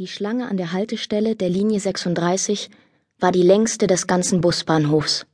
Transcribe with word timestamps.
Die 0.00 0.08
Schlange 0.08 0.48
an 0.48 0.56
der 0.56 0.72
Haltestelle 0.72 1.36
der 1.36 1.48
Linie 1.48 1.78
36 1.78 2.68
war 3.20 3.30
die 3.30 3.44
längste 3.44 3.86
des 3.86 4.08
ganzen 4.08 4.40
Busbahnhofs. 4.40 5.24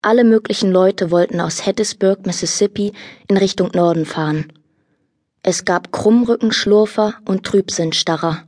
Alle 0.00 0.24
möglichen 0.24 0.72
Leute 0.72 1.10
wollten 1.10 1.38
aus 1.38 1.66
Hattiesburg, 1.66 2.24
Mississippi 2.24 2.94
in 3.28 3.36
Richtung 3.36 3.70
Norden 3.74 4.06
fahren. 4.06 4.50
Es 5.42 5.66
gab 5.66 5.92
Krummrückenschlurfer 5.92 7.16
und 7.26 7.44
Trübsinnstarrer. 7.44 8.44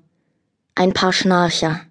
Ein 0.75 0.95
paar 0.95 1.13
Schnarcher. 1.13 1.83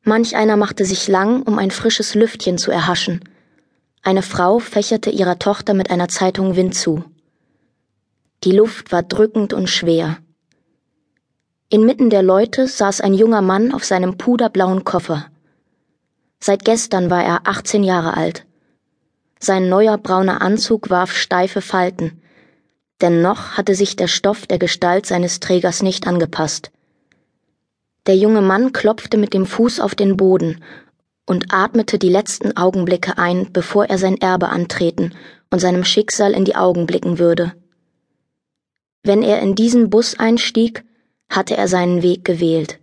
Manch 0.00 0.36
einer 0.36 0.56
machte 0.56 0.86
sich 0.86 1.06
lang, 1.06 1.42
um 1.42 1.58
ein 1.58 1.70
frisches 1.70 2.14
Lüftchen 2.14 2.56
zu 2.56 2.70
erhaschen. 2.70 3.20
Eine 4.00 4.22
Frau 4.22 4.58
fächerte 4.58 5.10
ihrer 5.10 5.38
Tochter 5.38 5.74
mit 5.74 5.90
einer 5.90 6.08
Zeitung 6.08 6.56
Wind 6.56 6.74
zu. 6.74 7.04
Die 8.44 8.52
Luft 8.52 8.90
war 8.90 9.02
drückend 9.02 9.52
und 9.52 9.68
schwer. 9.68 10.16
Inmitten 11.70 12.08
der 12.08 12.22
Leute 12.22 12.66
saß 12.66 13.02
ein 13.02 13.12
junger 13.12 13.42
Mann 13.42 13.74
auf 13.74 13.84
seinem 13.84 14.16
puderblauen 14.16 14.84
Koffer. 14.84 15.26
Seit 16.40 16.64
gestern 16.64 17.10
war 17.10 17.22
er 17.22 17.40
18 17.44 17.84
Jahre 17.84 18.16
alt. 18.16 18.46
Sein 19.38 19.68
neuer 19.68 19.98
brauner 19.98 20.40
Anzug 20.40 20.88
warf 20.88 21.12
steife 21.12 21.60
Falten, 21.60 22.22
denn 23.02 23.20
noch 23.20 23.58
hatte 23.58 23.74
sich 23.74 23.96
der 23.96 24.08
Stoff 24.08 24.46
der 24.46 24.58
Gestalt 24.58 25.04
seines 25.04 25.40
Trägers 25.40 25.82
nicht 25.82 26.06
angepasst. 26.06 26.70
Der 28.06 28.16
junge 28.16 28.40
Mann 28.40 28.72
klopfte 28.72 29.18
mit 29.18 29.34
dem 29.34 29.44
Fuß 29.44 29.78
auf 29.80 29.94
den 29.94 30.16
Boden 30.16 30.64
und 31.26 31.52
atmete 31.52 31.98
die 31.98 32.08
letzten 32.08 32.56
Augenblicke 32.56 33.18
ein, 33.18 33.52
bevor 33.52 33.84
er 33.84 33.98
sein 33.98 34.16
Erbe 34.16 34.48
antreten 34.48 35.14
und 35.50 35.58
seinem 35.58 35.84
Schicksal 35.84 36.32
in 36.32 36.46
die 36.46 36.56
Augen 36.56 36.86
blicken 36.86 37.18
würde. 37.18 37.52
Wenn 39.02 39.22
er 39.22 39.42
in 39.42 39.54
diesen 39.54 39.90
Bus 39.90 40.18
einstieg, 40.18 40.87
hatte 41.28 41.56
er 41.56 41.68
seinen 41.68 42.02
Weg 42.02 42.24
gewählt. 42.24 42.78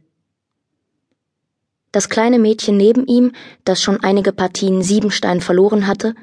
Das 1.91 2.09
kleine 2.09 2.39
Mädchen 2.39 2.78
neben 2.78 3.08
ihm, 3.08 3.31
das 3.64 3.81
schon 3.81 4.03
einige 4.03 4.33
Partien 4.33 4.81
Siebenstein 4.81 5.39
verloren 5.39 5.88
hatte, 5.88 6.14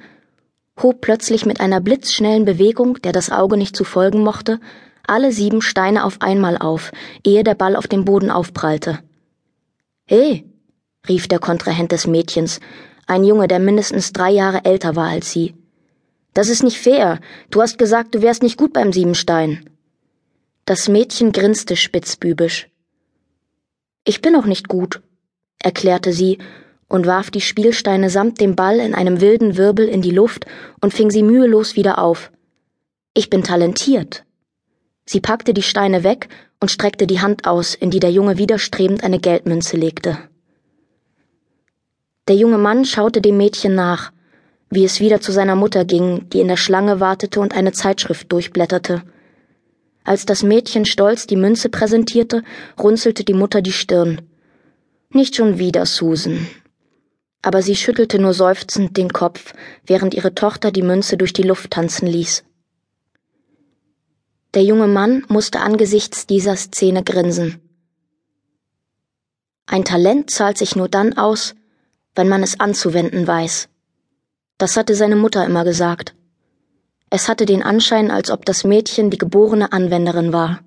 hob 0.80 1.00
plötzlich 1.00 1.46
mit 1.46 1.60
einer 1.60 1.80
blitzschnellen 1.80 2.44
Bewegung, 2.44 3.00
der 3.02 3.12
das 3.12 3.30
Auge 3.30 3.56
nicht 3.56 3.74
zu 3.74 3.84
folgen 3.84 4.22
mochte, 4.22 4.60
alle 5.06 5.32
sieben 5.32 5.62
Steine 5.62 6.04
auf 6.04 6.20
einmal 6.20 6.58
auf, 6.58 6.92
ehe 7.24 7.42
der 7.42 7.54
Ball 7.54 7.76
auf 7.76 7.88
dem 7.88 8.04
Boden 8.04 8.30
aufprallte. 8.30 8.98
He, 10.04 10.44
rief 11.08 11.26
der 11.26 11.38
Kontrahent 11.38 11.92
des 11.92 12.06
Mädchens, 12.06 12.60
ein 13.06 13.24
Junge, 13.24 13.48
der 13.48 13.58
mindestens 13.58 14.12
drei 14.12 14.30
Jahre 14.30 14.64
älter 14.64 14.94
war 14.94 15.08
als 15.08 15.32
sie. 15.32 15.54
Das 16.34 16.48
ist 16.48 16.62
nicht 16.62 16.78
fair. 16.78 17.18
Du 17.50 17.60
hast 17.60 17.78
gesagt, 17.78 18.14
du 18.14 18.22
wärst 18.22 18.42
nicht 18.42 18.56
gut 18.56 18.72
beim 18.72 18.92
Siebenstein. 18.92 19.68
Das 20.64 20.88
Mädchen 20.88 21.32
grinste 21.32 21.74
spitzbübisch. 21.74 22.68
Ich 24.04 24.22
bin 24.22 24.36
auch 24.36 24.46
nicht 24.46 24.68
gut, 24.68 25.02
erklärte 25.58 26.12
sie 26.12 26.38
und 26.88 27.06
warf 27.06 27.32
die 27.32 27.40
Spielsteine 27.40 28.10
samt 28.10 28.40
dem 28.40 28.54
Ball 28.54 28.78
in 28.78 28.94
einem 28.94 29.20
wilden 29.20 29.56
Wirbel 29.56 29.88
in 29.88 30.02
die 30.02 30.12
Luft 30.12 30.46
und 30.80 30.94
fing 30.94 31.10
sie 31.10 31.24
mühelos 31.24 31.74
wieder 31.74 31.98
auf. 31.98 32.30
Ich 33.12 33.28
bin 33.28 33.42
talentiert. 33.42 34.24
Sie 35.04 35.20
packte 35.20 35.52
die 35.52 35.62
Steine 35.62 36.04
weg 36.04 36.28
und 36.60 36.70
streckte 36.70 37.08
die 37.08 37.20
Hand 37.20 37.44
aus, 37.44 37.74
in 37.74 37.90
die 37.90 37.98
der 37.98 38.12
Junge 38.12 38.38
widerstrebend 38.38 39.02
eine 39.02 39.18
Geldmünze 39.18 39.76
legte. 39.76 40.16
Der 42.28 42.36
junge 42.36 42.58
Mann 42.58 42.84
schaute 42.84 43.20
dem 43.20 43.36
Mädchen 43.36 43.74
nach, 43.74 44.12
wie 44.70 44.84
es 44.84 45.00
wieder 45.00 45.20
zu 45.20 45.32
seiner 45.32 45.56
Mutter 45.56 45.84
ging, 45.84 46.28
die 46.30 46.40
in 46.40 46.46
der 46.46 46.56
Schlange 46.56 47.00
wartete 47.00 47.40
und 47.40 47.52
eine 47.52 47.72
Zeitschrift 47.72 48.30
durchblätterte. 48.30 49.02
Als 50.04 50.26
das 50.26 50.42
Mädchen 50.42 50.84
stolz 50.84 51.26
die 51.26 51.36
Münze 51.36 51.68
präsentierte, 51.68 52.42
runzelte 52.78 53.24
die 53.24 53.34
Mutter 53.34 53.62
die 53.62 53.72
Stirn. 53.72 54.22
Nicht 55.10 55.36
schon 55.36 55.58
wieder, 55.58 55.86
Susan. 55.86 56.46
Aber 57.42 57.62
sie 57.62 57.76
schüttelte 57.76 58.18
nur 58.18 58.34
seufzend 58.34 58.96
den 58.96 59.12
Kopf, 59.12 59.52
während 59.86 60.14
ihre 60.14 60.34
Tochter 60.34 60.70
die 60.70 60.82
Münze 60.82 61.16
durch 61.16 61.32
die 61.32 61.42
Luft 61.42 61.70
tanzen 61.70 62.06
ließ. 62.06 62.44
Der 64.54 64.62
junge 64.62 64.86
Mann 64.86 65.24
musste 65.28 65.60
angesichts 65.60 66.26
dieser 66.26 66.56
Szene 66.56 67.02
grinsen. 67.02 67.60
Ein 69.66 69.84
Talent 69.84 70.30
zahlt 70.30 70.58
sich 70.58 70.76
nur 70.76 70.88
dann 70.88 71.16
aus, 71.16 71.54
wenn 72.14 72.28
man 72.28 72.42
es 72.42 72.60
anzuwenden 72.60 73.26
weiß. 73.26 73.68
Das 74.58 74.76
hatte 74.76 74.94
seine 74.94 75.16
Mutter 75.16 75.44
immer 75.46 75.64
gesagt. 75.64 76.14
Es 77.14 77.28
hatte 77.28 77.44
den 77.44 77.62
Anschein, 77.62 78.10
als 78.10 78.30
ob 78.30 78.46
das 78.46 78.64
Mädchen 78.64 79.10
die 79.10 79.18
geborene 79.18 79.70
Anwenderin 79.70 80.32
war. 80.32 80.60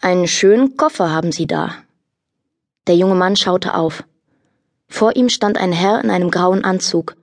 Einen 0.00 0.26
schönen 0.26 0.76
Koffer 0.76 1.12
haben 1.12 1.30
Sie 1.30 1.46
da. 1.46 1.76
Der 2.88 2.96
junge 2.96 3.14
Mann 3.14 3.36
schaute 3.36 3.74
auf. 3.74 4.02
Vor 4.88 5.14
ihm 5.14 5.28
stand 5.28 5.56
ein 5.56 5.70
Herr 5.70 6.02
in 6.02 6.10
einem 6.10 6.32
grauen 6.32 6.64
Anzug. 6.64 7.14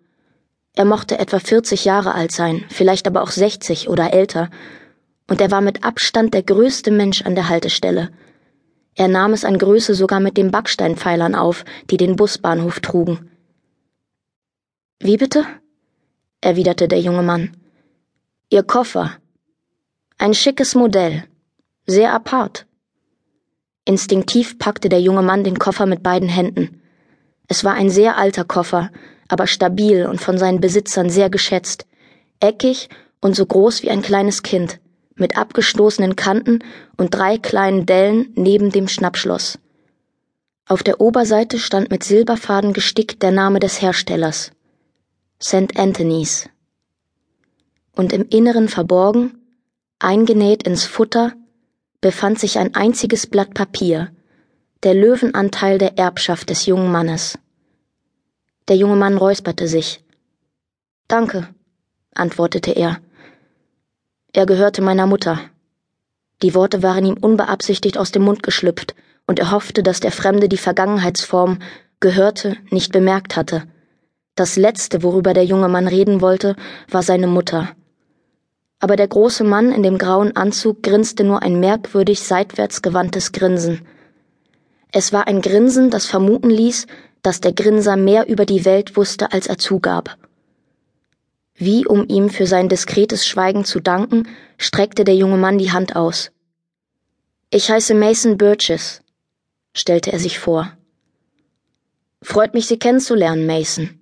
Er 0.74 0.86
mochte 0.86 1.20
etwa 1.20 1.40
40 1.40 1.84
Jahre 1.84 2.16
alt 2.16 2.32
sein, 2.32 2.64
vielleicht 2.70 3.08
aber 3.08 3.24
auch 3.24 3.32
60 3.32 3.90
oder 3.90 4.14
älter, 4.14 4.50
und 5.30 5.42
er 5.42 5.52
war 5.52 5.60
mit 5.60 5.84
Abstand 5.84 6.34
der 6.34 6.44
größte 6.44 6.92
Mensch 6.92 7.24
an 7.24 7.36
der 7.36 7.50
Haltestelle. 7.50 8.10
Er 8.96 9.10
nahm 9.10 9.34
es 9.34 9.44
an 9.44 9.58
Größe 9.58 9.96
sogar 9.96 10.22
mit 10.22 10.38
den 10.38 10.50
Backsteinpfeilern 10.50 11.36
auf, 11.36 11.66
die 11.92 11.98
den 11.98 12.16
Busbahnhof 12.16 12.80
trugen. 12.80 13.32
Wie 15.02 15.18
bitte? 15.18 15.46
Erwiderte 16.46 16.88
der 16.88 17.00
junge 17.00 17.24
Mann. 17.24 17.58
Ihr 18.50 18.64
Koffer. 18.64 19.18
Ein 20.20 20.36
schickes 20.36 20.76
Modell. 20.76 21.24
Sehr 21.88 22.14
apart. 22.14 22.68
Instinktiv 23.84 24.60
packte 24.60 24.88
der 24.88 25.02
junge 25.02 25.24
Mann 25.24 25.44
den 25.44 25.58
Koffer 25.58 25.88
mit 25.88 26.04
beiden 26.04 26.30
Händen. 26.30 26.82
Es 27.48 27.64
war 27.64 27.74
ein 27.74 27.90
sehr 27.90 28.18
alter 28.18 28.46
Koffer, 28.46 28.92
aber 29.28 29.48
stabil 29.48 30.06
und 30.06 30.22
von 30.22 30.38
seinen 30.38 30.62
Besitzern 30.62 31.10
sehr 31.10 31.30
geschätzt, 31.32 31.88
eckig 32.40 32.90
und 33.22 33.36
so 33.36 33.46
groß 33.46 33.82
wie 33.82 33.90
ein 33.90 34.04
kleines 34.04 34.44
Kind, 34.44 34.80
mit 35.16 35.38
abgestoßenen 35.38 36.16
Kanten 36.16 36.60
und 36.96 37.14
drei 37.14 37.40
kleinen 37.40 37.88
Dellen 37.88 38.32
neben 38.36 38.72
dem 38.72 38.88
Schnappschloss. 38.88 39.58
Auf 40.68 40.84
der 40.84 41.02
Oberseite 41.02 41.58
stand 41.58 41.90
mit 41.90 42.04
Silberfaden 42.04 42.74
gestickt 42.74 43.24
der 43.24 43.32
Name 43.32 43.60
des 43.60 43.82
Herstellers. 43.82 44.52
St. 45.48 45.78
Anthony's. 45.78 46.50
Und 47.96 48.14
im 48.14 48.28
Inneren 48.30 48.68
verborgen, 48.68 49.38
eingenäht 50.00 50.64
ins 50.64 50.86
Futter, 50.86 51.34
befand 52.02 52.40
sich 52.40 52.58
ein 52.58 52.74
einziges 52.74 53.28
Blatt 53.28 53.54
Papier, 53.54 54.12
der 54.82 54.96
Löwenanteil 54.96 55.78
der 55.78 56.00
Erbschaft 56.00 56.50
des 56.50 56.66
jungen 56.66 56.92
Mannes. 56.92 57.38
Der 58.70 58.76
junge 58.76 58.96
Mann 58.96 59.18
räusperte 59.18 59.68
sich. 59.68 60.04
Danke, 61.08 61.48
antwortete 62.16 62.72
er. 62.72 62.98
Er 64.34 64.48
gehörte 64.48 64.82
meiner 64.82 65.06
Mutter. 65.06 65.40
Die 66.42 66.56
Worte 66.56 66.82
waren 66.82 67.06
ihm 67.06 67.18
unbeabsichtigt 67.22 68.00
aus 68.00 68.12
dem 68.12 68.24
Mund 68.24 68.42
geschlüpft, 68.42 68.96
und 69.28 69.38
er 69.38 69.52
hoffte, 69.52 69.84
dass 69.84 70.00
der 70.00 70.12
Fremde 70.12 70.50
die 70.50 70.58
Vergangenheitsform 70.58 71.60
gehörte 72.00 72.58
nicht 72.72 72.92
bemerkt 72.92 73.36
hatte. 73.36 73.68
Das 74.36 74.58
Letzte, 74.58 75.02
worüber 75.02 75.34
der 75.34 75.46
junge 75.46 75.70
Mann 75.70 75.88
reden 75.88 76.20
wollte, 76.20 76.58
war 76.90 77.04
seine 77.04 77.28
Mutter. 77.28 77.70
Aber 78.82 78.98
der 78.98 79.08
große 79.08 79.46
Mann 79.46 79.72
in 79.72 79.82
dem 79.82 79.98
grauen 79.98 80.36
Anzug 80.36 80.84
grinste 80.84 81.24
nur 81.24 81.42
ein 81.42 81.62
merkwürdig 81.62 82.20
seitwärts 82.20 82.82
gewandtes 82.82 83.32
Grinsen. 83.32 83.88
Es 84.92 85.14
war 85.14 85.28
ein 85.28 85.42
Grinsen, 85.42 85.90
das 85.90 86.06
vermuten 86.06 86.50
ließ, 86.50 86.86
dass 87.22 87.40
der 87.40 87.54
Grinser 87.54 87.96
mehr 87.96 88.28
über 88.28 88.46
die 88.46 88.66
Welt 88.66 88.98
wusste, 88.98 89.32
als 89.32 89.48
er 89.48 89.58
zugab. 89.58 90.18
Wie 91.56 91.88
um 91.88 92.06
ihm 92.10 92.30
für 92.30 92.46
sein 92.46 92.68
diskretes 92.68 93.26
Schweigen 93.26 93.64
zu 93.64 93.80
danken, 93.80 94.28
streckte 94.58 95.06
der 95.06 95.16
junge 95.16 95.38
Mann 95.38 95.58
die 95.58 95.72
Hand 95.72 95.96
aus. 95.96 96.32
Ich 97.52 97.72
heiße 97.72 97.96
Mason 97.96 98.38
Burgess, 98.38 99.02
stellte 99.74 100.12
er 100.12 100.20
sich 100.20 100.40
vor. 100.40 100.74
Freut 102.22 102.54
mich, 102.54 102.68
Sie 102.68 102.78
kennenzulernen, 102.78 103.46
Mason 103.46 104.02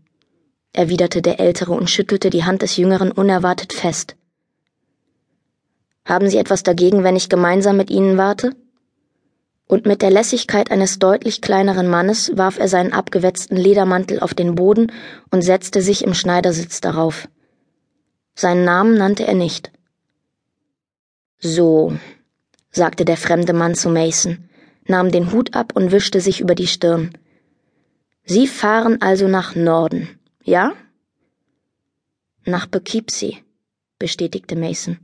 erwiderte 0.74 1.22
der 1.22 1.40
Ältere 1.40 1.72
und 1.72 1.90
schüttelte 1.90 2.30
die 2.30 2.44
Hand 2.44 2.62
des 2.62 2.78
Jüngeren 2.78 3.12
unerwartet 3.12 3.72
fest. 3.74 4.16
Haben 6.06 6.30
Sie 6.30 6.38
etwas 6.38 6.64
dagegen, 6.64 7.04
wenn 7.04 7.16
ich 7.16 7.30
gemeinsam 7.30 7.78
mit 7.78 7.90
Ihnen 7.90 8.18
warte? 8.18 8.56
Und 9.68 9.86
mit 9.86 10.02
der 10.02 10.12
Lässigkeit 10.12 10.72
eines 10.72 11.00
deutlich 11.00 11.42
kleineren 11.42 11.88
Mannes 11.88 12.36
warf 12.36 12.60
er 12.60 12.68
seinen 12.68 12.92
abgewetzten 12.92 13.56
Ledermantel 13.56 14.20
auf 14.20 14.34
den 14.34 14.56
Boden 14.56 14.92
und 15.32 15.42
setzte 15.42 15.82
sich 15.82 16.04
im 16.04 16.14
Schneidersitz 16.14 16.82
darauf. 16.82 17.30
Seinen 18.36 18.66
Namen 18.66 18.98
nannte 18.98 19.26
er 19.26 19.36
nicht. 19.36 19.72
So, 21.40 21.94
sagte 22.72 23.06
der 23.06 23.18
fremde 23.18 23.54
Mann 23.54 23.76
zu 23.76 23.90
Mason, 23.90 24.50
nahm 24.86 25.12
den 25.12 25.32
Hut 25.32 25.56
ab 25.56 25.74
und 25.76 25.92
wischte 25.92 26.20
sich 26.20 26.42
über 26.42 26.56
die 26.56 26.68
Stirn. 26.68 27.18
Sie 28.26 28.48
fahren 28.48 29.02
also 29.02 29.28
nach 29.28 29.56
Norden. 29.56 30.20
Ja? 30.44 30.76
Nach 32.46 32.70
Poughkeepsie, 32.70 33.38
bestätigte 33.98 34.58
Mason. 34.58 35.00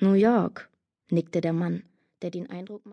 New 0.00 0.14
York, 0.14 0.70
nickte 1.10 1.40
der 1.40 1.52
Mann, 1.52 1.82
der 2.22 2.30
den 2.30 2.48
Eindruck 2.48 2.82
macht, 2.82 2.84